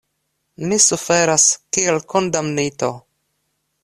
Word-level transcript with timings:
Mi 0.69 0.77
suferas, 0.85 1.45
kiel 1.77 1.99
kondamnito. 2.15 2.91